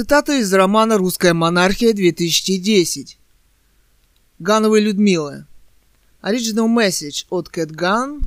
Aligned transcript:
Цитата 0.00 0.32
из 0.38 0.48
романа 0.54 0.96
«Русская 0.96 1.34
монархия» 1.34 1.92
2010. 1.92 3.18
Гановой 4.38 4.80
Людмилы. 4.80 5.44
Original 6.22 6.74
message 6.74 7.26
от 7.28 7.50
Кэт 7.50 7.70
Ган 7.70 8.22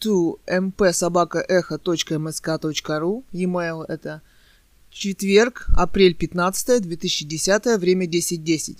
to 0.00 0.40
mpsobaka.echo.msk.ru 0.48 3.24
E-mail 3.30 3.84
это 3.86 4.22
четверг, 4.90 5.68
апрель 5.76 6.16
15, 6.16 6.82
2010, 6.82 7.78
время 7.78 8.08
10.10. 8.08 8.78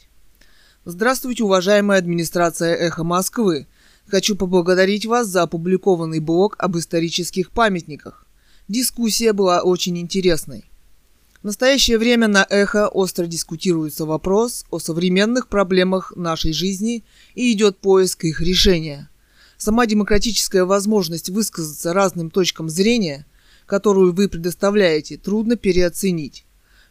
Здравствуйте, 0.84 1.44
уважаемая 1.44 2.00
администрация 2.00 2.74
«Эхо 2.74 3.04
Москвы». 3.04 3.68
Хочу 4.08 4.34
поблагодарить 4.34 5.06
вас 5.06 5.28
за 5.28 5.42
опубликованный 5.42 6.18
блог 6.18 6.56
об 6.58 6.76
исторических 6.76 7.52
памятниках. 7.52 8.26
Дискуссия 8.66 9.32
была 9.32 9.62
очень 9.62 9.98
интересной. 9.98 10.64
В 11.44 11.46
настоящее 11.46 11.98
время 11.98 12.26
на 12.26 12.46
«Эхо» 12.48 12.88
остро 12.88 13.26
дискутируется 13.26 14.06
вопрос 14.06 14.64
о 14.70 14.78
современных 14.78 15.48
проблемах 15.48 16.14
нашей 16.16 16.54
жизни 16.54 17.04
и 17.34 17.52
идет 17.52 17.76
поиск 17.76 18.24
их 18.24 18.40
решения. 18.40 19.10
Сама 19.58 19.84
демократическая 19.84 20.64
возможность 20.64 21.28
высказаться 21.28 21.92
разным 21.92 22.30
точкам 22.30 22.70
зрения, 22.70 23.26
которую 23.66 24.14
вы 24.14 24.30
предоставляете, 24.30 25.18
трудно 25.18 25.56
переоценить. 25.56 26.46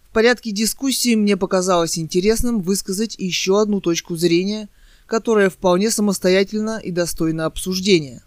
В 0.08 0.14
порядке 0.14 0.52
дискуссии 0.52 1.16
мне 1.16 1.36
показалось 1.36 1.98
интересным 1.98 2.62
высказать 2.62 3.16
еще 3.18 3.60
одну 3.60 3.82
точку 3.82 4.16
зрения, 4.16 4.70
которая 5.08 5.50
вполне 5.50 5.90
самостоятельна 5.90 6.78
и 6.78 6.92
достойна 6.92 7.48
обсуждения. 7.48 8.22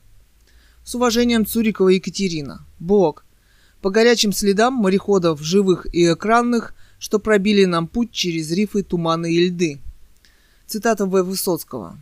С 0.82 0.92
уважением 0.96 1.46
Цурикова 1.46 1.90
Екатерина. 1.90 2.66
Блог 2.80 3.25
по 3.86 3.90
горячим 3.90 4.32
следам 4.32 4.74
мореходов 4.74 5.40
живых 5.40 5.86
и 5.94 6.12
экранных, 6.12 6.74
что 6.98 7.20
пробили 7.20 7.66
нам 7.66 7.86
путь 7.86 8.10
через 8.10 8.50
рифы, 8.50 8.82
туманы 8.82 9.32
и 9.32 9.46
льды. 9.46 9.78
Цитата 10.66 11.06
В. 11.06 11.22
Высоцкого. 11.22 11.96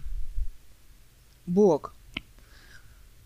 Бог. 1.47 1.95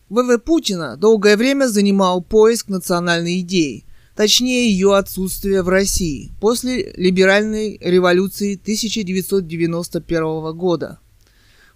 ВВ 0.08 0.42
Путина 0.42 0.96
долгое 0.96 1.36
время 1.36 1.68
занимал 1.68 2.20
поиск 2.20 2.66
национальной 2.66 3.38
идеи, 3.42 3.84
точнее 4.16 4.72
ее 4.72 4.96
отсутствие 4.96 5.62
в 5.62 5.68
России 5.68 6.32
после 6.40 6.90
либеральной 6.96 7.78
революции 7.80 8.58
1991 8.60 10.52
года. 10.56 10.98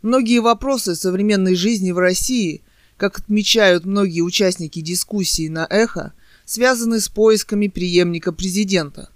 Многие 0.03 0.41
вопросы 0.41 0.97
современной 0.97 1.55
жизни 1.55 1.93
в 1.93 1.99
России, 2.01 2.63
как 2.97 3.21
отмечают 3.21 3.85
многие 3.85 4.23
участники 4.23 4.81
дискуссии 4.81 5.47
на 5.47 5.65
«Эхо», 5.71 6.13
связаны 6.53 7.01
с 7.01 7.09
поисками 7.09 7.69
преемника 7.69 8.31
президента. 8.31 9.09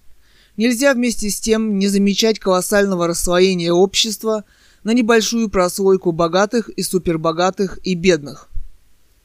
Нельзя 0.57 0.95
вместе 0.95 1.29
с 1.29 1.39
тем 1.39 1.79
не 1.79 1.87
замечать 1.87 2.39
колоссального 2.39 3.07
расслоения 3.07 3.75
общества 3.75 4.45
на 4.85 4.95
небольшую 4.95 5.51
прослойку 5.51 6.13
богатых 6.13 6.71
и 6.71 6.83
супербогатых 6.83 7.79
и 7.85 7.93
бедных. 7.93 8.49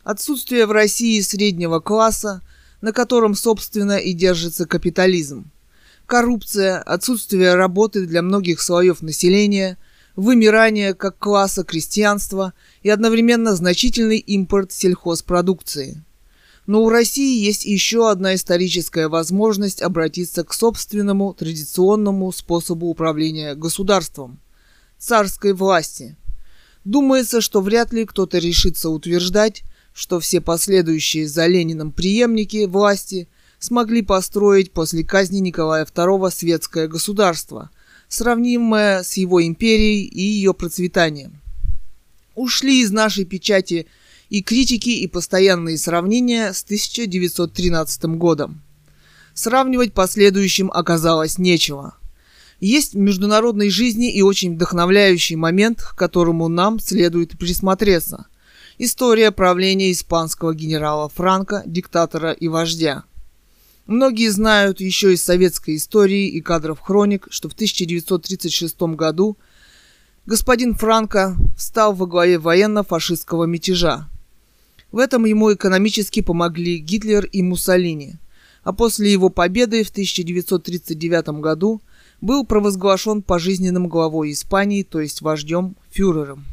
Отсутствие 0.03 0.65
в 0.65 0.73
России 0.73 1.21
среднего 1.21 1.79
класса, 1.79 2.41
на 2.81 2.91
котором, 2.91 3.33
собственно, 3.33 3.95
и 3.97 4.11
держится 4.11 4.65
капитализм. 4.65 5.49
Коррупция, 6.05 6.79
отсутствие 6.79 7.55
работы 7.55 8.05
для 8.05 8.21
многих 8.21 8.59
слоев 8.59 9.01
населения, 9.01 9.77
вымирание 10.17 10.93
как 10.95 11.17
класса 11.17 11.63
крестьянства 11.63 12.51
и 12.83 12.89
одновременно 12.89 13.55
значительный 13.55 14.17
импорт 14.17 14.73
сельхозпродукции– 14.73 16.03
но 16.67 16.83
у 16.83 16.89
России 16.89 17.43
есть 17.43 17.65
еще 17.65 18.09
одна 18.09 18.35
историческая 18.35 19.07
возможность 19.07 19.81
обратиться 19.81 20.43
к 20.43 20.53
собственному 20.53 21.33
традиционному 21.33 22.31
способу 22.31 22.87
управления 22.87 23.55
государством– 23.55 24.39
царской 24.99 25.53
власти. 25.53 26.15
Думается, 26.85 27.41
что 27.41 27.61
вряд 27.61 27.93
ли 27.93 28.05
кто-то 28.05 28.37
решится 28.37 28.89
утверждать, 28.89 29.63
что 29.93 30.19
все 30.19 30.39
последующие 30.39 31.27
за 31.27 31.47
Лениным 31.47 31.91
преемники 31.91 32.65
власти 32.65 33.27
смогли 33.59 34.01
построить 34.01 34.71
после 34.71 35.03
казни 35.03 35.39
Николая 35.39 35.85
II 35.85 36.31
светское 36.31 36.87
государство, 36.87 37.69
сравнимое 38.07 39.03
с 39.03 39.17
его 39.17 39.45
империей 39.45 40.05
и 40.05 40.21
ее 40.21 40.53
процветанием. 40.53 41.41
Ушли 42.35 42.81
из 42.81 42.91
нашей 42.91 43.25
печати– 43.25 43.87
и 44.31 44.41
критики, 44.41 44.89
и 44.89 45.07
постоянные 45.07 45.77
сравнения 45.77 46.53
с 46.53 46.63
1913 46.63 48.05
годом. 48.15 48.61
Сравнивать 49.33 49.93
последующим 49.93 50.71
оказалось 50.71 51.37
нечего. 51.37 51.95
Есть 52.61 52.93
в 52.93 52.97
международной 52.97 53.69
жизни 53.69 54.09
и 54.09 54.21
очень 54.21 54.55
вдохновляющий 54.55 55.35
момент, 55.35 55.81
к 55.81 55.95
которому 55.95 56.47
нам 56.47 56.79
следует 56.79 57.37
присмотреться. 57.37 58.27
История 58.77 59.31
правления 59.31 59.91
испанского 59.91 60.55
генерала 60.55 61.09
Франко, 61.09 61.63
диктатора 61.65 62.31
и 62.31 62.47
вождя. 62.47 63.03
Многие 63.85 64.29
знают 64.29 64.79
еще 64.79 65.13
из 65.13 65.21
советской 65.21 65.75
истории 65.75 66.29
и 66.29 66.39
кадров 66.39 66.79
хроник, 66.79 67.27
что 67.31 67.49
в 67.49 67.53
1936 67.53 68.81
году 68.95 69.37
господин 70.25 70.73
Франко 70.73 71.35
встал 71.57 71.93
во 71.93 72.05
главе 72.05 72.39
военно-фашистского 72.39 73.43
мятежа, 73.43 74.07
в 74.91 74.97
этом 74.97 75.25
ему 75.25 75.53
экономически 75.53 76.21
помогли 76.21 76.77
Гитлер 76.77 77.25
и 77.25 77.41
Муссолини, 77.41 78.15
а 78.63 78.73
после 78.73 79.11
его 79.11 79.29
победы 79.29 79.83
в 79.83 79.89
1939 79.89 81.39
году 81.39 81.81
был 82.19 82.45
провозглашен 82.45 83.21
пожизненным 83.21 83.87
главой 83.87 84.31
Испании, 84.31 84.83
то 84.83 84.99
есть 84.99 85.21
вождем 85.21 85.75
фюрером. 85.89 86.45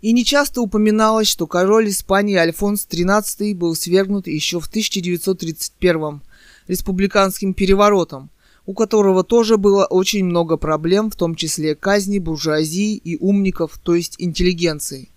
И 0.00 0.12
нечасто 0.12 0.60
упоминалось, 0.60 1.28
что 1.28 1.46
король 1.46 1.88
Испании 1.88 2.34
Альфонс 2.34 2.86
XIII 2.90 3.54
был 3.54 3.76
свергнут 3.76 4.26
еще 4.26 4.58
в 4.58 4.66
1931 4.66 6.22
республиканским 6.66 7.54
переворотом, 7.54 8.30
у 8.66 8.74
которого 8.74 9.22
тоже 9.22 9.56
было 9.58 9.84
очень 9.84 10.24
много 10.24 10.56
проблем, 10.56 11.10
в 11.10 11.16
том 11.16 11.36
числе 11.36 11.76
казни 11.76 12.18
буржуазии 12.18 12.96
и 12.96 13.16
умников, 13.16 13.78
то 13.82 13.94
есть 13.94 14.16
интеллигенции. 14.18 15.11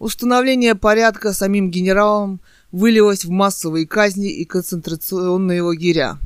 Установление 0.00 0.74
порядка 0.74 1.34
самим 1.34 1.70
генералом 1.70 2.40
вылилось 2.72 3.26
в 3.26 3.30
массовые 3.30 3.86
казни 3.86 4.30
и 4.30 4.46
концентрационные 4.46 5.60
лагеря. 5.60 6.16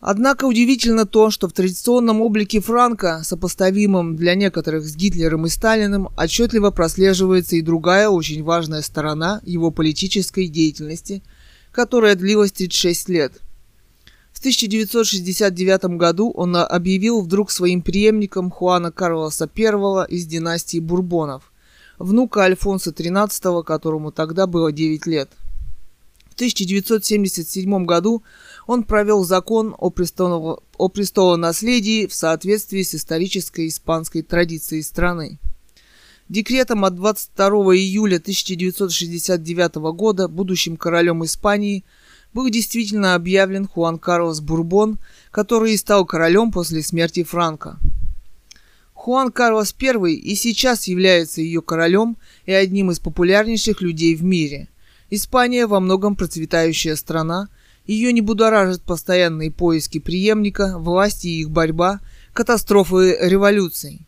Однако 0.00 0.46
удивительно 0.46 1.04
то, 1.04 1.30
что 1.30 1.46
в 1.46 1.52
традиционном 1.52 2.22
облике 2.22 2.60
Франка, 2.62 3.20
сопоставимом 3.22 4.16
для 4.16 4.34
некоторых 4.34 4.86
с 4.86 4.96
Гитлером 4.96 5.44
и 5.44 5.50
Сталиным, 5.50 6.08
отчетливо 6.16 6.70
прослеживается 6.70 7.56
и 7.56 7.60
другая 7.60 8.08
очень 8.08 8.42
важная 8.42 8.80
сторона 8.80 9.42
его 9.44 9.70
политической 9.70 10.48
деятельности, 10.48 11.22
которая 11.70 12.14
длилась 12.14 12.52
36 12.52 13.10
лет. 13.10 13.42
В 14.32 14.38
1969 14.38 15.98
году 15.98 16.30
он 16.30 16.56
объявил 16.56 17.20
вдруг 17.20 17.50
своим 17.50 17.82
преемником 17.82 18.50
Хуана 18.50 18.90
Карлоса 18.90 19.50
I 19.54 20.06
из 20.08 20.24
династии 20.24 20.78
Бурбонов– 20.78 21.42
внука 21.98 22.42
Альфонса 22.42 22.90
XIII, 22.90 23.62
которому 23.62 24.12
тогда 24.12 24.46
было 24.46 24.72
9 24.72 25.06
лет. 25.06 25.30
В 26.30 26.34
1977 26.34 27.84
году 27.84 28.24
он 28.66 28.82
провел 28.82 29.24
закон 29.24 29.74
о, 29.78 29.90
престоло, 29.90 30.60
о 30.76 30.88
престолонаследии 30.88 32.06
в 32.06 32.14
соответствии 32.14 32.82
с 32.82 32.94
исторической 32.96 33.68
испанской 33.68 34.22
традицией 34.22 34.82
страны. 34.82 35.38
Декретом 36.28 36.84
от 36.84 36.96
22 36.96 37.48
июля 37.76 38.16
1969 38.16 39.74
года 39.94 40.26
будущим 40.26 40.76
королем 40.76 41.24
Испании 41.24 41.84
был 42.32 42.48
действительно 42.48 43.14
объявлен 43.14 43.68
Хуан 43.68 43.98
Карлос 43.98 44.40
Бурбон, 44.40 44.98
который 45.30 45.74
и 45.74 45.76
стал 45.76 46.04
королем 46.04 46.50
после 46.50 46.82
смерти 46.82 47.22
Франка. 47.22 47.78
Хуан 49.04 49.30
Карлос 49.30 49.74
I 49.78 50.14
и 50.14 50.34
сейчас 50.34 50.88
является 50.88 51.42
ее 51.42 51.60
королем 51.60 52.16
и 52.46 52.52
одним 52.52 52.90
из 52.90 53.00
популярнейших 53.00 53.82
людей 53.82 54.14
в 54.14 54.24
мире. 54.24 54.68
Испания 55.10 55.66
во 55.66 55.78
многом 55.78 56.16
процветающая 56.16 56.96
страна, 56.96 57.50
ее 57.84 58.14
не 58.14 58.22
будоражат 58.22 58.80
постоянные 58.80 59.50
поиски 59.50 59.98
преемника, 59.98 60.78
власти 60.78 61.26
и 61.26 61.40
их 61.40 61.50
борьба, 61.50 62.00
катастрофы 62.32 63.18
революций. 63.20 64.06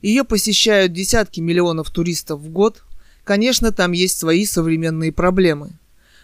Ее 0.00 0.22
посещают 0.22 0.92
десятки 0.92 1.40
миллионов 1.40 1.90
туристов 1.90 2.38
в 2.38 2.48
год. 2.50 2.84
Конечно, 3.24 3.72
там 3.72 3.90
есть 3.90 4.16
свои 4.16 4.46
современные 4.46 5.10
проблемы. 5.10 5.72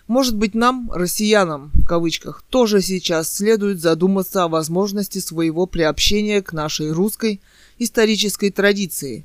Может 0.08 0.37
быть, 0.37 0.54
нам, 0.54 0.90
россиянам, 0.93 1.70
в 1.75 1.84
кавычках, 1.84 2.43
тоже 2.49 2.82
сейчас 2.82 3.32
следует 3.32 3.81
задуматься 3.81 4.44
о 4.44 4.49
возможности 4.49 5.19
своего 5.19 5.66
приобщения 5.66 6.43
к 6.43 6.52
нашей 6.52 6.90
русской– 6.90 7.40
исторической 7.78 8.50
традиции, 8.50 9.25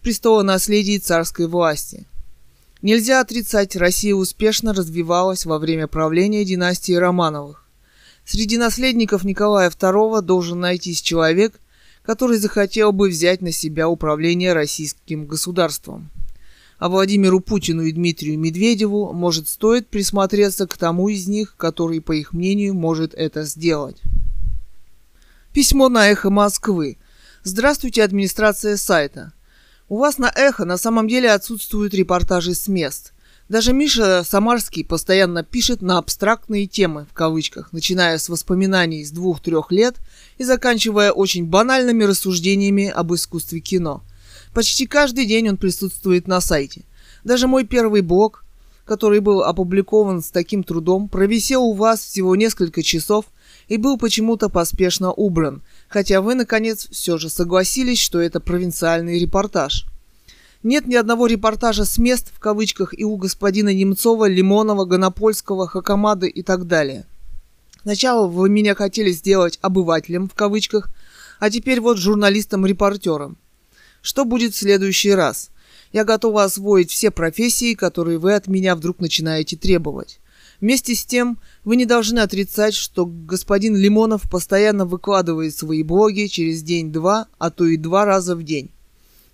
престола 0.00 0.42
наследия 0.42 0.98
царской 0.98 1.46
власти. 1.46 2.06
Нельзя 2.82 3.20
отрицать, 3.20 3.76
Россия 3.76 4.14
успешно 4.14 4.74
развивалась 4.74 5.44
во 5.44 5.58
время 5.58 5.86
правления 5.86 6.44
династии 6.44 6.94
Романовых. 6.94 7.64
Среди 8.24 8.58
наследников 8.58 9.24
Николая 9.24 9.70
II 9.70 10.20
должен 10.22 10.60
найтись 10.60 11.02
человек, 11.02 11.60
который 12.02 12.38
захотел 12.38 12.92
бы 12.92 13.08
взять 13.08 13.40
на 13.40 13.52
себя 13.52 13.88
управление 13.88 14.52
российским 14.52 15.26
государством. 15.26 16.10
А 16.82 16.88
Владимиру 16.88 17.38
Путину 17.38 17.82
и 17.84 17.92
Дмитрию 17.92 18.36
Медведеву, 18.36 19.12
может, 19.12 19.48
стоит 19.48 19.86
присмотреться 19.86 20.66
к 20.66 20.76
тому 20.76 21.08
из 21.10 21.28
них, 21.28 21.54
который, 21.56 22.00
по 22.00 22.10
их 22.10 22.32
мнению, 22.32 22.74
может 22.74 23.14
это 23.14 23.44
сделать. 23.44 24.02
Письмо 25.52 25.88
на 25.88 26.08
эхо 26.08 26.28
Москвы. 26.28 26.98
Здравствуйте, 27.44 28.02
администрация 28.02 28.76
сайта. 28.76 29.32
У 29.88 29.98
вас 29.98 30.18
на 30.18 30.28
эхо 30.34 30.64
на 30.64 30.76
самом 30.76 31.06
деле 31.06 31.30
отсутствуют 31.30 31.94
репортажи 31.94 32.52
с 32.52 32.66
мест. 32.66 33.12
Даже 33.48 33.72
Миша 33.72 34.24
Самарский 34.24 34.84
постоянно 34.84 35.44
пишет 35.44 35.82
на 35.82 35.98
абстрактные 35.98 36.66
темы, 36.66 37.06
в 37.08 37.14
кавычках, 37.14 37.72
начиная 37.72 38.18
с 38.18 38.28
воспоминаний 38.28 39.04
с 39.04 39.12
двух-трех 39.12 39.70
лет 39.70 39.98
и 40.36 40.42
заканчивая 40.42 41.12
очень 41.12 41.46
банальными 41.46 42.02
рассуждениями 42.02 42.88
об 42.88 43.14
искусстве 43.14 43.60
кино. 43.60 44.02
Почти 44.54 44.86
каждый 44.86 45.26
день 45.26 45.48
он 45.48 45.56
присутствует 45.56 46.28
на 46.28 46.40
сайте. 46.40 46.82
Даже 47.24 47.46
мой 47.46 47.64
первый 47.64 48.02
блог, 48.02 48.44
который 48.84 49.20
был 49.20 49.42
опубликован 49.42 50.22
с 50.22 50.30
таким 50.30 50.62
трудом, 50.62 51.08
провисел 51.08 51.62
у 51.62 51.72
вас 51.72 52.00
всего 52.00 52.36
несколько 52.36 52.82
часов 52.82 53.26
и 53.68 53.76
был 53.76 53.96
почему-то 53.96 54.48
поспешно 54.48 55.12
убран, 55.12 55.62
хотя 55.88 56.20
вы, 56.20 56.34
наконец, 56.34 56.88
все 56.90 57.16
же 57.16 57.30
согласились, 57.30 58.00
что 58.00 58.20
это 58.20 58.40
провинциальный 58.40 59.18
репортаж. 59.18 59.86
Нет 60.62 60.86
ни 60.86 60.94
одного 60.94 61.26
репортажа 61.26 61.84
с 61.84 61.98
мест, 61.98 62.30
в 62.32 62.38
кавычках, 62.38 62.96
и 62.96 63.04
у 63.04 63.16
господина 63.16 63.72
Немцова, 63.72 64.28
Лимонова, 64.28 64.84
Гонопольского, 64.84 65.66
Хакамады 65.66 66.28
и 66.28 66.42
так 66.42 66.66
далее. 66.66 67.06
Сначала 67.82 68.28
вы 68.28 68.48
меня 68.48 68.74
хотели 68.74 69.10
сделать 69.10 69.58
обывателем, 69.60 70.28
в 70.28 70.34
кавычках, 70.34 70.88
а 71.40 71.50
теперь 71.50 71.80
вот 71.80 71.98
журналистом-репортером. 71.98 73.38
Что 74.02 74.24
будет 74.24 74.54
в 74.54 74.58
следующий 74.58 75.12
раз? 75.12 75.50
Я 75.92 76.04
готова 76.04 76.44
освоить 76.44 76.90
все 76.90 77.10
профессии, 77.10 77.74
которые 77.74 78.18
вы 78.18 78.34
от 78.34 78.48
меня 78.48 78.74
вдруг 78.74 78.98
начинаете 78.98 79.56
требовать. 79.56 80.18
Вместе 80.60 80.94
с 80.94 81.04
тем, 81.04 81.38
вы 81.64 81.76
не 81.76 81.86
должны 81.86 82.18
отрицать, 82.20 82.74
что 82.74 83.06
господин 83.06 83.76
Лимонов 83.76 84.28
постоянно 84.30 84.86
выкладывает 84.86 85.56
свои 85.56 85.82
блоги 85.82 86.26
через 86.26 86.62
день-два, 86.62 87.28
а 87.38 87.50
то 87.50 87.64
и 87.64 87.76
два 87.76 88.04
раза 88.04 88.36
в 88.36 88.42
день. 88.42 88.70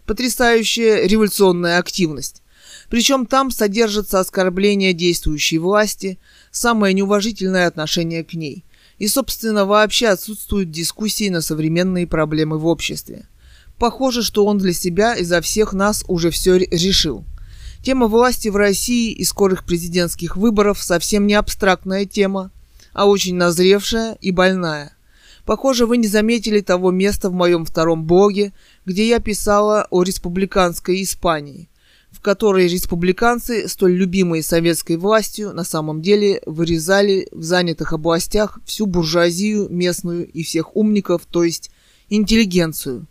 Потрясающая 0.07 1.07
революционная 1.07 1.79
активность. 1.79 2.43
Причем 2.91 3.27
там 3.27 3.51
содержатся 3.51 4.21
оскорбления 4.21 4.93
действующей 4.93 5.59
власти, 5.59 6.19
самое 6.51 6.95
неуважительное 6.95 7.67
отношение 7.67 8.25
к 8.25 8.35
ней. 8.35 8.65
И, 8.99 9.07
собственно, 9.07 9.65
вообще 9.65 10.09
отсутствуют 10.09 10.71
дискуссии 10.71 11.29
на 11.29 11.41
современные 11.41 12.07
проблемы 12.07 12.59
в 12.59 12.67
обществе. 12.67 13.29
Похоже, 13.79 14.23
что 14.23 14.45
он 14.45 14.59
для 14.59 14.73
себя 14.73 15.15
и 15.15 15.25
за 15.25 15.41
всех 15.41 15.73
нас 15.73 16.05
уже 16.09 16.31
все 16.31 16.57
решил– 16.57 17.25
Тема 17.83 18.09
власти 18.09 18.49
в 18.49 18.57
России 18.57 19.13
и 19.13 19.25
скорых 19.25 19.65
президентских 19.65 20.37
выборов 20.37 20.83
совсем 20.83 21.27
не 21.27 21.35
абстрактная 21.35 22.07
тема, 22.07 22.51
а 22.93 23.07
очень 23.07 23.37
назревшая 23.37 24.19
и 24.21 24.31
больная. 24.31 24.97
Похоже, 25.45 25.87
вы 25.87 25.97
не 25.97 26.09
заметили 26.09 26.61
того 26.61 26.91
места 26.91 27.31
в 27.31 27.33
моем 27.33 27.65
втором 27.65 28.05
блоге, 28.05 28.53
где 28.85 29.09
я 29.09 29.21
писала 29.21 29.87
о 29.91 30.03
республиканской 30.03 31.03
Испании, 31.03 31.71
в 32.11 32.21
которой 32.21 32.69
республиканцы, 32.69 33.69
столь 33.69 33.93
любимые 33.93 34.43
советской 34.43 34.97
властью, 34.97 35.55
на 35.55 35.65
самом 35.65 36.03
деле 36.03 36.43
вырезали 36.45 37.29
в 37.33 37.43
занятых 37.43 37.93
областях 37.93 38.59
всю 38.67 38.87
буржуазию 38.87 39.69
местную 39.71 40.29
и 40.29 40.43
всех 40.43 40.77
умников, 40.77 41.23
то 41.31 41.45
есть 41.45 41.71
интеллигенцию. 42.11 43.07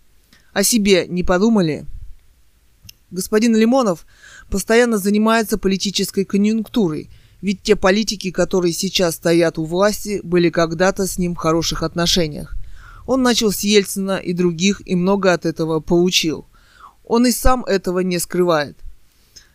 О 0.58 0.64
себе 0.64 1.06
не 1.08 1.22
подумали? 1.22 1.86
Господин 3.12 3.56
Лимонов 3.56 4.08
постоянно 4.50 4.98
занимается 4.98 5.60
политической 5.60 6.26
конъюнктурой, 6.26 7.12
ведь 7.44 7.62
те 7.62 7.76
политики, 7.76 8.32
которые 8.32 8.74
сейчас 8.74 9.18
стоят 9.18 9.60
у 9.60 9.66
власти, 9.66 10.20
были 10.24 10.50
когда-то 10.50 11.06
с 11.06 11.20
ним 11.20 11.36
в 11.36 11.38
хороших 11.38 11.84
отношениях. 11.84 12.56
Он 13.06 13.22
начал 13.22 13.52
с 13.52 13.60
Ельцина 13.60 14.18
и 14.18 14.34
других 14.34 14.82
и 14.84 14.96
много 14.96 15.32
от 15.32 15.46
этого 15.46 15.80
получил. 15.80 16.48
Он 17.06 17.28
и 17.28 17.32
сам 17.32 17.64
этого 17.64 18.00
не 18.00 18.18
скрывает. 18.18 18.80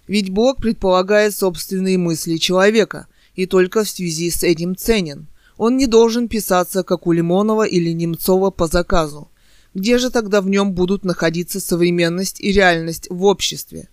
Ведь 0.07 0.31
Бог 0.31 0.59
предполагает 0.59 1.35
собственные 1.35 1.99
мысли 1.99 2.37
человека 2.37 3.09
и 3.35 3.47
только 3.47 3.83
в 3.83 3.89
связи 3.89 4.31
с 4.31 4.45
этим 4.45 4.77
ценен. 4.77 5.27
Он 5.57 5.77
не 5.77 5.89
должен 5.89 6.29
писаться, 6.29 6.85
как 6.85 7.09
у 7.09 7.13
Лимонова 7.13 7.65
или 7.65 7.91
Немцова 7.91 8.51
по 8.51 8.69
заказу. 8.69 9.32
Где 9.75 9.99
же 9.99 10.11
тогда 10.11 10.41
в 10.41 10.49
нем 10.49 10.73
будут 10.73 11.05
находиться 11.05 11.61
современность 11.61 12.41
и 12.41 12.53
реальность 12.53 13.07
в 13.11 13.25
обществе? 13.25 13.89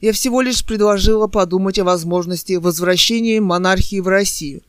Я 0.00 0.12
всего 0.12 0.40
лишь 0.40 0.64
предложила 0.64 1.26
подумать 1.26 1.78
о 1.78 1.84
возможности 1.84 2.54
возвращения 2.54 3.40
монархии 3.40 4.00
в 4.00 4.08
Россию, 4.08 4.62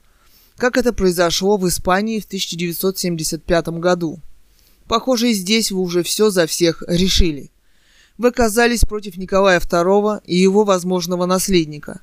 как 0.57 0.75
это 0.75 0.91
произошло 0.91 1.55
в 1.57 1.67
Испании 1.67 2.19
в 2.19 2.25
1975 2.25 3.67
году. 3.79 4.19
Похоже, 4.87 5.29
и 5.29 5.33
здесь 5.33 5.71
вы 5.71 5.81
уже 5.81 6.03
все 6.03 6.29
за 6.29 6.47
всех 6.47 6.83
решили. 6.87 7.51
Вы 8.17 8.29
оказались 8.29 8.81
против 8.81 9.17
Николая 9.17 9.59
II 9.59 10.21
и 10.25 10.35
его 10.35 10.65
возможного 10.65 11.25
наследника, 11.25 12.01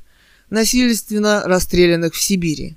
насильственно 0.49 1.43
расстрелянных 1.45 2.15
в 2.15 2.23
Сибири. 2.23 2.77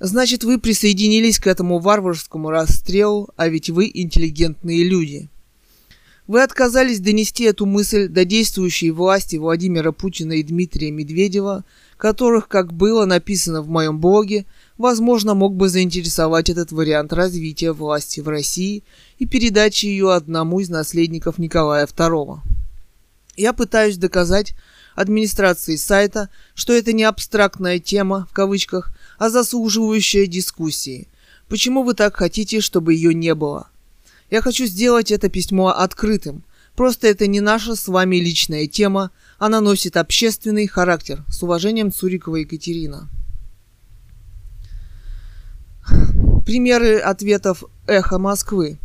Значит, 0.00 0.44
вы 0.44 0.58
присоединились 0.58 1.40
к 1.40 1.48
этому 1.48 1.78
варварскому 1.80 2.50
расстрелу, 2.50 3.30
а 3.36 3.48
ведь 3.48 3.68
вы 3.70 3.90
интеллигентные 3.92 4.84
люди. 4.84 5.28
Вы 6.28 6.42
отказались 6.42 7.00
донести 7.00 7.44
эту 7.44 7.64
мысль 7.64 8.06
до 8.06 8.26
действующей 8.26 8.90
власти 8.90 9.36
Владимира 9.36 9.92
Путина 9.92 10.34
и 10.34 10.42
Дмитрия 10.42 10.90
Медведева, 10.90 11.64
которых, 11.96 12.48
как 12.48 12.74
было 12.74 13.06
написано 13.06 13.62
в 13.62 13.68
моем 13.68 13.98
блоге, 13.98 14.44
возможно, 14.76 15.34
мог 15.34 15.56
бы 15.56 15.70
заинтересовать 15.70 16.50
этот 16.50 16.70
вариант 16.70 17.14
развития 17.14 17.72
власти 17.72 18.20
в 18.20 18.28
России 18.28 18.84
и 19.18 19.26
передачи 19.26 19.86
ее 19.86 20.12
одному 20.12 20.60
из 20.60 20.68
наследников 20.68 21.38
Николая 21.38 21.86
II. 21.86 22.40
Я 23.38 23.52
пытаюсь 23.52 23.96
доказать 23.96 24.54
администрации 24.96 25.76
сайта, 25.76 26.28
что 26.56 26.72
это 26.72 26.92
не 26.92 27.04
абстрактная 27.04 27.78
тема, 27.78 28.26
в 28.28 28.34
кавычках, 28.34 28.92
а 29.16 29.30
заслуживающая 29.30 30.26
дискуссии. 30.26 31.06
Почему 31.46 31.84
вы 31.84 31.94
так 31.94 32.16
хотите, 32.16 32.60
чтобы 32.60 32.94
ее 32.94 33.14
не 33.14 33.36
было? 33.36 33.68
Я 34.28 34.42
хочу 34.42 34.66
сделать 34.66 35.12
это 35.12 35.28
письмо 35.28 35.68
открытым. 35.68 36.42
Просто 36.74 37.06
это 37.06 37.28
не 37.28 37.40
наша 37.40 37.76
с 37.76 37.86
вами 37.86 38.16
личная 38.16 38.66
тема, 38.66 39.12
она 39.38 39.60
носит 39.60 39.96
общественный 39.96 40.66
характер. 40.66 41.22
С 41.28 41.40
уважением, 41.40 41.92
Цурикова 41.92 42.36
Екатерина. 42.36 43.08
Примеры 46.44 46.98
ответов 46.98 47.62
«Эхо 47.86 48.18
Москвы». 48.18 48.80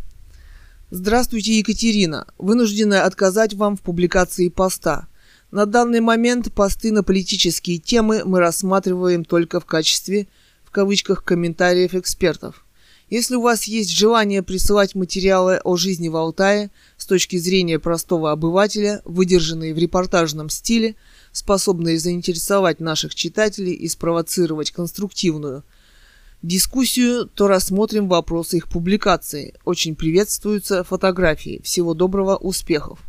Здравствуйте, 0.95 1.57
Екатерина. 1.57 2.27
Вынуждена 2.37 3.05
отказать 3.05 3.55
вам 3.55 3.75
в 3.75 3.81
публикации 3.81 4.49
поста. 4.49 5.07
На 5.49 5.65
данный 5.65 6.01
момент 6.01 6.53
посты 6.53 6.91
на 6.91 7.01
политические 7.01 7.79
темы 7.79 8.21
мы 8.25 8.39
рассматриваем 8.39 9.25
только 9.25 9.59
в 9.59 9.65
качестве, 9.65 10.27
в 10.63 10.69
кавычках, 10.69 11.23
комментариев 11.23 11.95
экспертов. 11.95 12.63
Если 13.09 13.33
у 13.33 13.41
вас 13.41 13.63
есть 13.63 13.89
желание 13.89 14.43
присылать 14.43 14.93
материалы 14.93 15.59
о 15.63 15.77
жизни 15.77 16.09
в 16.09 16.15
Алтае 16.15 16.69
с 16.97 17.07
точки 17.07 17.37
зрения 17.37 17.79
простого 17.79 18.31
обывателя, 18.31 19.01
выдержанные 19.03 19.73
в 19.73 19.79
репортажном 19.79 20.49
стиле, 20.49 20.95
способные 21.31 21.97
заинтересовать 21.97 22.79
наших 22.79 23.15
читателей 23.15 23.73
и 23.73 23.87
спровоцировать 23.87 24.69
конструктивную 24.69 25.63
дискуссию, 26.43 27.25
то 27.25 27.47
рассмотрим 27.47 28.07
вопросы 28.07 28.57
их 28.57 28.67
публикации. 28.67 29.55
Очень 29.65 29.95
приветствуются 29.95 30.83
фотографии. 30.83 31.61
Всего 31.63 31.93
доброго, 31.93 32.35
успехов! 32.35 32.99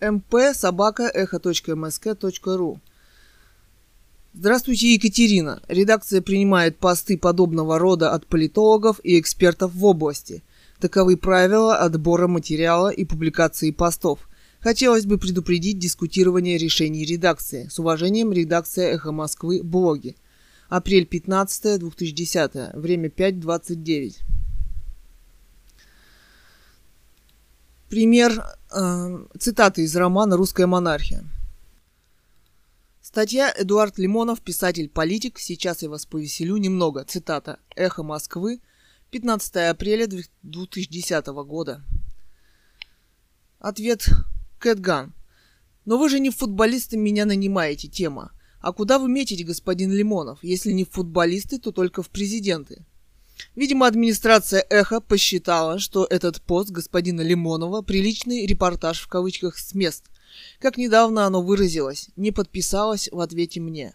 мп 0.00 0.54
собака 0.54 1.10
эхо.мск.ру 1.12 2.80
Здравствуйте, 4.32 4.94
Екатерина. 4.94 5.60
Редакция 5.68 6.22
принимает 6.22 6.78
посты 6.78 7.18
подобного 7.18 7.78
рода 7.78 8.12
от 8.12 8.26
политологов 8.26 9.00
и 9.02 9.18
экспертов 9.18 9.74
в 9.74 9.84
области. 9.84 10.44
Таковы 10.78 11.16
правила 11.16 11.76
отбора 11.78 12.28
материала 12.28 12.88
и 12.88 13.04
публикации 13.04 13.72
постов. 13.72 14.28
Хотелось 14.60 15.06
бы 15.06 15.18
предупредить 15.18 15.78
дискутирование 15.78 16.56
решений 16.56 17.04
редакции. 17.04 17.68
С 17.68 17.80
уважением, 17.80 18.32
редакция 18.32 18.92
«Эхо 18.92 19.10
Москвы. 19.10 19.62
Блоги». 19.64 20.14
Апрель 20.68 21.06
15 21.06 21.78
2010. 21.80 22.74
Время 22.74 23.08
5.29. 23.08 24.18
Пример 27.88 28.44
э, 28.70 29.26
цитаты 29.38 29.82
из 29.82 29.96
романа 29.96 30.36
«Русская 30.36 30.66
монархия». 30.66 31.24
Статья 33.00 33.50
Эдуард 33.56 33.96
Лимонов, 33.96 34.42
писатель-политик. 34.42 35.38
Сейчас 35.38 35.80
я 35.80 35.88
вас 35.88 36.04
повеселю 36.04 36.58
немного. 36.58 37.04
Цитата. 37.04 37.58
Эхо 37.74 38.02
Москвы. 38.02 38.60
15 39.10 39.70
апреля 39.70 40.06
2010 40.42 41.26
года. 41.46 41.82
Ответ 43.58 44.06
Кэтган. 44.58 45.14
Но 45.86 45.96
вы 45.96 46.10
же 46.10 46.20
не 46.20 46.28
футболисты 46.28 46.98
меня 46.98 47.24
нанимаете, 47.24 47.88
тема. 47.88 48.32
А 48.60 48.72
куда 48.72 48.98
вы 48.98 49.08
метите, 49.08 49.44
господин 49.44 49.92
Лимонов? 49.92 50.38
Если 50.42 50.72
не 50.72 50.84
в 50.84 50.90
футболисты, 50.90 51.58
то 51.58 51.72
только 51.72 52.02
в 52.02 52.10
президенты. 52.10 52.84
Видимо, 53.54 53.86
администрация 53.86 54.64
«Эхо» 54.68 55.00
посчитала, 55.00 55.78
что 55.78 56.04
этот 56.04 56.42
пост 56.42 56.70
господина 56.70 57.20
Лимонова– 57.20 57.82
приличный 57.82 58.46
репортаж 58.46 59.00
в 59.00 59.08
кавычках 59.08 59.58
с 59.58 59.74
мест. 59.74 60.06
Как 60.58 60.76
недавно 60.76 61.24
оно 61.24 61.40
выразилось, 61.40 62.10
не 62.16 62.32
подписалось 62.32 63.08
в 63.10 63.20
ответе 63.20 63.60
мне. 63.60 63.94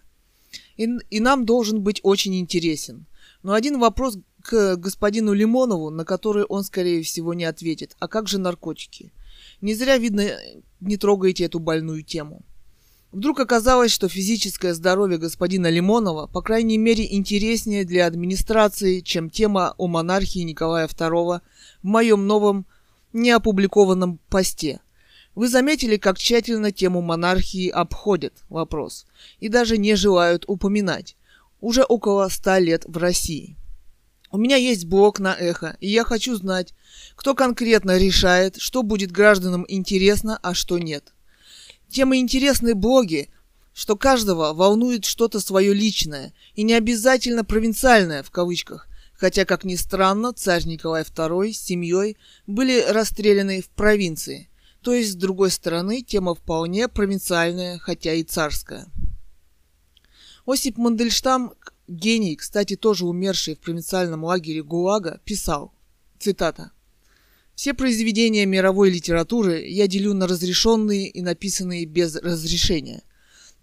И, 0.77 0.87
и 1.09 1.19
нам 1.19 1.45
должен 1.45 1.81
быть 1.81 1.99
очень 2.03 2.39
интересен. 2.39 3.05
Но 3.43 3.53
один 3.53 3.79
вопрос 3.79 4.17
к 4.41 4.77
господину 4.77 5.33
Лимонову, 5.33 5.89
на 5.89 6.05
который 6.05 6.45
он, 6.45 6.63
скорее 6.63 7.03
всего, 7.03 7.33
не 7.33 7.43
ответит. 7.43 7.95
А 7.99 8.07
как 8.07 8.27
же 8.27 8.37
наркотики? 8.37 9.11
Не 9.61 9.73
зря, 9.75 9.97
видно, 9.97 10.29
не 10.79 10.97
трогаете 10.97 11.45
эту 11.45 11.59
больную 11.59 12.03
тему. 12.03 12.43
Вдруг 13.13 13.39
оказалось, 13.39 13.91
что 13.91 14.09
физическое 14.09 14.73
здоровье 14.73 15.19
господина 15.19 15.69
Лимонова, 15.69 16.25
по 16.25 16.41
крайней 16.41 16.79
мере, 16.79 17.05
интереснее 17.13 17.85
для 17.85 18.07
администрации, 18.07 19.01
чем 19.01 19.29
тема 19.29 19.75
о 19.77 19.85
монархии 19.85 20.39
Николая 20.39 20.87
II 20.87 21.41
в 21.83 21.85
моем 21.85 22.25
новом 22.25 22.65
неопубликованном 23.13 24.19
посте. 24.29 24.79
Вы 25.35 25.47
заметили, 25.47 25.97
как 25.97 26.17
тщательно 26.17 26.71
тему 26.71 27.03
монархии 27.03 27.69
обходят 27.69 28.33
вопрос 28.49 29.05
и 29.39 29.47
даже 29.47 29.77
не 29.77 29.93
желают 29.93 30.45
упоминать. 30.47 31.15
Уже 31.61 31.83
около 31.83 32.27
ста 32.29 32.57
лет 32.57 32.83
в 32.87 32.97
России. 32.97 33.55
У 34.31 34.39
меня 34.39 34.55
есть 34.55 34.85
блог 34.85 35.19
на 35.19 35.35
эхо, 35.35 35.77
и 35.79 35.87
я 35.87 36.03
хочу 36.03 36.35
знать, 36.35 36.73
кто 37.15 37.35
конкретно 37.35 37.95
решает, 37.95 38.55
что 38.57 38.81
будет 38.81 39.11
гражданам 39.11 39.65
интересно, 39.67 40.39
а 40.41 40.55
что 40.55 40.79
нет. 40.79 41.13
Темы 41.93 42.17
интересны 42.17 42.73
блоги, 42.73 43.29
что 43.71 43.95
каждого 43.95 44.53
волнует 44.53 45.05
что-то 45.05 45.39
свое 45.39 45.75
личное, 45.75 46.33
и 46.55 46.63
не 46.63 46.73
обязательно 46.73 47.45
провинциальное 47.45 48.23
в 48.23 48.31
кавычках, 48.31 48.87
хотя, 49.13 49.45
как 49.45 49.63
ни 49.63 49.75
странно, 49.75 50.33
царь 50.33 50.65
Николай 50.65 51.03
II 51.03 51.53
с 51.53 51.61
семьей 51.61 52.17
были 52.47 52.83
расстреляны 52.89 53.61
в 53.61 53.69
провинции. 53.69 54.49
То 54.81 54.91
есть, 54.91 55.11
с 55.11 55.15
другой 55.15 55.51
стороны, 55.51 56.01
тема 56.01 56.33
вполне 56.33 56.87
провинциальная, 56.87 57.77
хотя 57.77 58.13
и 58.13 58.23
царская. 58.23 58.87
Осип 60.47 60.79
Мандельштам, 60.79 61.53
гений, 61.87 62.35
кстати, 62.37 62.75
тоже 62.75 63.05
умерший 63.05 63.53
в 63.53 63.59
провинциальном 63.59 64.23
лагере 64.23 64.63
ГУЛАГа, 64.63 65.21
писал, 65.25 65.71
цитата, 66.17 66.71
все 67.55 67.73
произведения 67.73 68.45
мировой 68.45 68.89
литературы 68.89 69.65
я 69.67 69.87
делю 69.87 70.13
на 70.13 70.27
разрешенные 70.27 71.07
и 71.09 71.21
написанные 71.21 71.85
без 71.85 72.15
разрешения. 72.15 73.03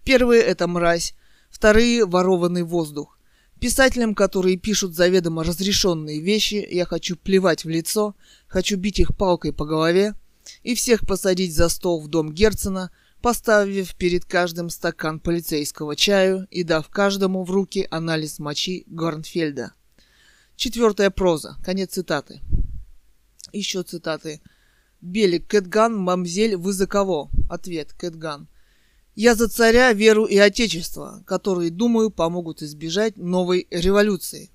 Первые– 0.05 0.43
это 0.43 0.69
«Мразь», 0.69 1.15
вторые– 1.51 2.05
«Ворованный 2.07 2.63
воздух». 2.63 3.19
Писателям, 3.61 4.15
которые 4.15 4.57
пишут 4.57 4.95
заведомо 4.95 5.45
разрешенные 5.45 6.21
вещи, 6.21 6.67
я 6.71 6.87
хочу 6.87 7.17
плевать 7.17 7.65
в 7.65 7.69
лицо, 7.69 8.17
хочу 8.47 8.79
бить 8.79 9.01
их 9.01 9.15
палкой 9.15 9.53
по 9.53 9.67
голове 9.67 10.15
и 10.63 10.75
всех 10.75 11.07
посадить 11.07 11.55
за 11.55 11.69
стол 11.69 12.01
в 12.01 12.09
дом 12.09 12.33
Герцена, 12.33 12.91
поставив 13.21 13.95
перед 13.97 14.25
каждым 14.25 14.71
стакан 14.71 15.21
полицейского 15.21 15.95
чаю 15.95 16.47
и 16.51 16.63
дав 16.63 16.89
каждому 16.89 17.45
в 17.45 17.51
руки 17.51 17.87
анализ 17.91 18.39
мочи 18.39 18.85
Горнфельда. 18.87 19.75
Четвертая 20.57 21.11
проза. 21.11 21.57
Конец 21.63 21.93
цитаты. 21.93 22.41
Еще 23.53 23.83
цитаты. 23.83 24.41
Белик, 25.01 25.47
Кэтган, 25.47 25.97
мамзель, 25.97 26.57
вы 26.57 26.73
за 26.73 26.87
кого? 26.87 27.31
Ответ, 27.49 27.93
Кэтган. 27.93 28.49
Я 29.15 29.35
за 29.35 29.49
царя, 29.49 29.93
веру 29.93 30.25
и 30.25 30.37
отечество, 30.37 31.23
которые, 31.27 31.71
думаю, 31.71 32.11
помогут 32.11 32.63
избежать 32.63 33.17
новой 33.17 33.67
революции. 33.71 34.51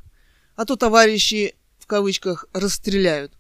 А 0.56 0.66
то 0.66 0.76
товарищи, 0.76 1.56
в 1.78 1.88
кавычках, 1.88 2.46
расстреляют. 2.54 3.34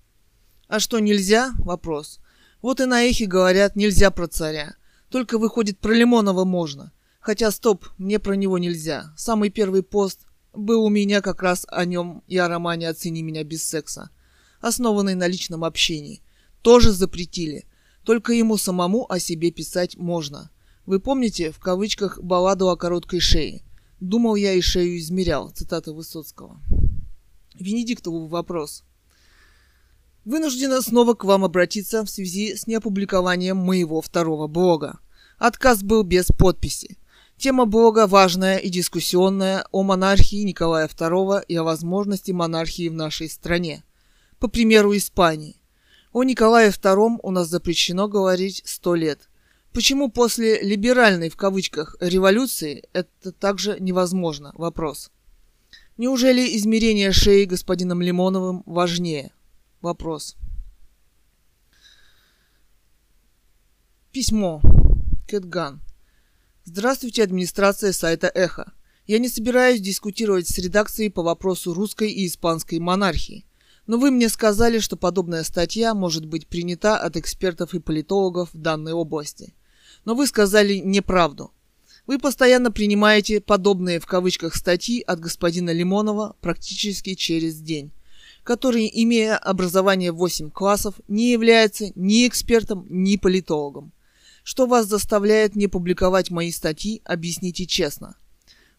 А 0.67 0.79
что 0.79 0.99
нельзя? 0.99 1.53
Вопрос. 1.59 2.19
Вот 2.61 2.81
и 2.81 2.85
на 2.85 3.03
эхе 3.03 3.25
говорят, 3.25 3.75
нельзя 3.75 4.11
про 4.11 4.27
царя. 4.27 4.75
Только 5.09 5.37
выходит, 5.37 5.79
про 5.79 5.93
Лимонова 5.93 6.43
можно. 6.43 6.91
Хотя, 7.19 7.51
стоп, 7.51 7.85
мне 7.97 8.19
про 8.19 8.33
него 8.33 8.57
нельзя. 8.57 9.13
Самый 9.15 9.49
первый 9.49 9.83
пост 9.83 10.25
был 10.53 10.83
у 10.83 10.89
меня 10.89 11.21
как 11.21 11.41
раз 11.41 11.65
о 11.69 11.85
нем 11.85 12.23
и 12.27 12.37
о 12.37 12.47
романе 12.47 12.89
«Оцени 12.89 13.21
меня 13.21 13.43
без 13.43 13.63
секса» 13.63 14.09
основанный 14.65 15.13
на 15.13 15.27
личном 15.27 15.63
общении. 15.63 16.23
Тоже 16.63 16.91
запретили. 16.91 17.65
Только 18.03 18.33
ему 18.33 18.57
самому 18.57 19.05
о 19.11 19.19
себе 19.19 19.51
писать 19.51 19.95
можно. 19.95 20.49
Вы 20.87 20.99
помните, 20.99 21.51
в 21.51 21.59
кавычках, 21.59 22.19
балладу 22.21 22.69
о 22.69 22.75
короткой 22.75 23.19
шее? 23.19 23.61
Думал 23.99 24.35
я 24.35 24.53
и 24.53 24.61
шею 24.61 24.97
измерял. 24.97 25.51
Цитата 25.51 25.93
Высоцкого. 25.93 26.59
Венедиктову 27.59 28.25
вопрос. 28.25 28.83
Вынуждена 30.25 30.81
снова 30.81 31.13
к 31.13 31.23
вам 31.25 31.45
обратиться 31.45 32.03
в 32.03 32.09
связи 32.09 32.55
с 32.55 32.65
неопубликованием 32.65 33.57
моего 33.57 34.01
второго 34.01 34.47
блога. 34.47 34.99
Отказ 35.37 35.83
был 35.83 36.01
без 36.01 36.27
подписи. 36.27 36.97
Тема 37.37 37.65
блога 37.65 38.07
важная 38.07 38.57
и 38.57 38.69
дискуссионная 38.69 39.67
о 39.71 39.83
монархии 39.83 40.43
Николая 40.43 40.87
II 40.87 41.43
и 41.47 41.55
о 41.55 41.63
возможности 41.63 42.31
монархии 42.31 42.89
в 42.89 42.93
нашей 42.93 43.29
стране 43.29 43.83
по 44.45 44.49
примеру 44.49 44.95
Испании. 44.95 45.59
О 46.11 46.23
Николае 46.23 46.69
II 46.69 47.17
у 47.23 47.31
нас 47.31 47.47
запрещено 47.47 48.07
говорить 48.07 48.61
сто 48.63 48.93
лет. 48.93 49.27
Почему 49.73 50.11
после 50.11 50.61
«либеральной» 50.61 51.29
в 51.29 51.35
кавычках 51.35 51.95
революции 51.99 52.83
это 52.93 53.31
также 53.31 53.77
невозможно? 53.79 54.51
Вопрос. 54.53 55.09
Неужели 55.97 56.55
измерение 56.57 57.11
шеи 57.11 57.45
господином 57.45 58.03
Лимоновым 58.03 58.61
важнее? 58.67 59.33
Вопрос. 59.81 60.35
Письмо. 64.11 64.61
Кэтган. 65.27 65.81
Здравствуйте, 66.65 67.23
администрация 67.23 67.93
сайта 67.93 68.27
Эхо. 68.27 68.73
Я 69.07 69.17
не 69.17 69.27
собираюсь 69.27 69.81
дискутировать 69.81 70.47
с 70.47 70.59
редакцией 70.59 71.09
по 71.09 71.23
вопросу 71.23 71.73
русской 71.73 72.11
и 72.11 72.27
испанской 72.27 72.77
монархии. 72.77 73.47
Но 73.87 73.97
вы 73.97 74.09
мне 74.09 74.29
сказали, 74.29 74.79
что 74.79 74.97
подобная 74.97 75.43
статья 75.43 75.93
может 75.93 76.25
быть 76.25 76.47
принята 76.47 76.97
от 76.97 77.17
экспертов 77.17 77.73
и 77.73 77.79
политологов 77.79 78.49
в 78.53 78.57
данной 78.57 78.93
области. 78.93 79.53
Но 80.05 80.15
вы 80.15 80.25
сказали 80.27 80.75
неправду. 80.75 81.51
Вы 82.07 82.19
постоянно 82.19 82.71
принимаете 82.71 83.41
подобные 83.41 83.99
в 83.99 84.05
кавычках 84.05 84.55
статьи 84.55 85.01
от 85.01 85.19
господина 85.19 85.71
Лимонова 85.71 86.35
практически 86.41 87.15
через 87.15 87.59
день, 87.59 87.91
который, 88.43 88.89
имея 88.91 89.37
образование 89.37 90.11
8 90.11 90.51
классов, 90.51 90.95
не 91.07 91.31
является 91.31 91.91
ни 91.95 92.27
экспертом, 92.27 92.85
ни 92.89 93.17
политологом. 93.17 93.91
Что 94.43 94.67
вас 94.67 94.85
заставляет 94.85 95.55
не 95.55 95.67
публиковать 95.67 96.29
мои 96.29 96.51
статьи, 96.51 97.01
объясните 97.05 97.65
честно– 97.65 98.17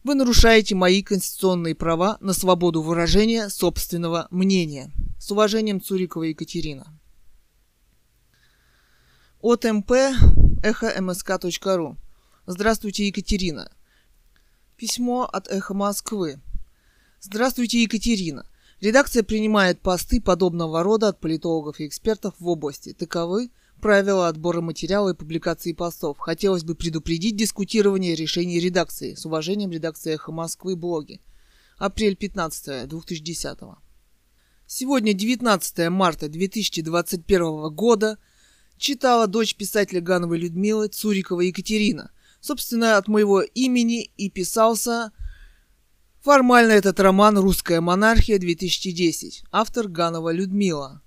вы 0.07 0.15
нарушаете 0.15 0.77
мои 0.77 1.03
конституционные 1.03 1.75
права 1.75 2.17
на 2.21 2.33
свободу 2.33 2.81
выражения 2.81 3.49
собственного 3.49 4.29
мнения. 4.31 4.93
С 5.19 5.33
уважением, 5.33 5.81
Цурикова 5.81 6.23
Екатерина. 6.23 6.87
От 9.41 9.65
МП 9.65 9.91
эхо 10.63 11.03
мск.ру. 11.03 11.97
Здравствуйте, 12.47 13.09
Екатерина. 13.09 13.73
Письмо 14.77 15.25
от 15.25 15.49
Эхо 15.49 15.75
Москвы. 15.75 16.41
Здравствуйте, 17.21 17.83
Екатерина. 17.83 18.47
Редакция 18.81 19.25
принимает 19.25 19.81
посты 19.81 20.21
подобного 20.21 20.85
рода 20.85 21.09
от 21.09 21.19
политологов 21.19 21.81
и 21.81 21.87
экспертов 21.89 22.35
в 22.39 22.47
области. 22.47 22.93
Таковы– 22.93 23.51
правила 23.81 24.29
отбора 24.29 24.61
материала 24.61 25.11
и 25.11 25.17
публикации 25.17 25.73
постов. 25.73 26.19
Хотелось 26.19 26.65
бы 26.65 26.75
предупредить 26.75 27.37
дискутирование 27.37 28.15
решений 28.15 28.61
редакции. 28.61 29.15
С 29.15 29.27
уважением, 29.27 29.71
редакция 29.71 30.15
«Эхо 30.15 30.33
Москвы» 30.33 30.77
блоги. 30.77 31.21
Апрель 31.79 32.17
15 32.17 32.89
2010 32.89 33.59
Сегодня 34.67 35.13
19 35.13 35.91
марта 35.91 36.29
2021 36.29 37.69
года 37.73 38.19
читала 38.79 39.27
дочь 39.27 39.55
писателя 39.55 40.01
Гановой 40.01 40.39
Людмилы 40.39 40.89
Цурикова 40.89 41.43
Екатерина. 41.43 42.11
Собственно, 42.41 42.97
от 42.97 43.07
моего 43.07 43.43
имени 43.43 44.11
и 44.17 44.29
писался 44.29 45.13
формально 46.21 46.73
этот 46.73 46.99
роман 46.99 47.39
«Русская 47.39 47.81
монархия 47.81 48.39
2010». 48.39 49.45
Автор 49.53 49.87
Ганова 49.87 50.33
Людмила. 50.33 51.03